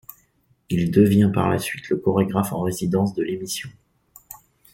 Il 0.71 0.89
devient 0.89 1.29
par 1.31 1.47
la 1.47 1.59
suite 1.59 1.87
le 1.89 1.97
chorégraphe 1.97 2.53
en 2.53 2.61
résidence 2.63 3.13
de 3.13 3.21
l'émission. 3.21 3.69